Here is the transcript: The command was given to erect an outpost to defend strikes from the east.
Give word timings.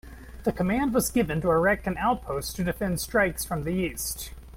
The 0.45 0.51
command 0.51 0.95
was 0.95 1.11
given 1.11 1.41
to 1.41 1.51
erect 1.51 1.85
an 1.85 1.95
outpost 1.99 2.55
to 2.55 2.63
defend 2.63 2.99
strikes 2.99 3.45
from 3.45 3.65
the 3.65 3.69
east. 3.71 4.31